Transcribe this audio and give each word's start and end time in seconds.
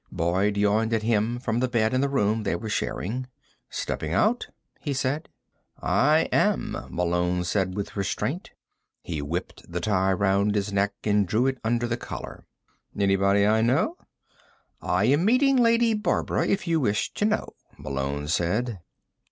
Boyd 0.11 0.57
yawned 0.57 0.93
at 0.93 1.03
him 1.03 1.37
from 1.37 1.59
the 1.59 1.67
bed 1.67 1.93
in 1.93 2.01
the 2.01 2.09
room 2.09 2.41
they 2.41 2.55
were 2.55 2.69
sharing. 2.71 3.27
"Stepping 3.69 4.11
out?" 4.15 4.47
he 4.79 4.93
said. 4.93 5.29
"I 5.79 6.27
am," 6.33 6.71
Malone 6.89 7.43
said 7.43 7.75
with 7.75 7.95
restraint. 7.95 8.49
He 9.03 9.21
whipped 9.21 9.71
the 9.71 9.79
tie 9.79 10.11
round 10.13 10.55
his 10.55 10.73
neck 10.73 10.93
and 11.03 11.27
drew 11.27 11.45
it 11.45 11.59
under 11.63 11.85
the 11.85 11.97
collar. 11.97 12.47
"Anybody 12.97 13.45
I 13.45 13.61
know?" 13.61 13.95
"I 14.81 15.03
am 15.05 15.23
meeting 15.23 15.55
Lady 15.57 15.93
Barbara, 15.93 16.47
if 16.47 16.65
you 16.65 16.79
wish 16.79 17.13
to 17.13 17.25
know," 17.25 17.49
Malone 17.77 18.27
said. 18.27 18.79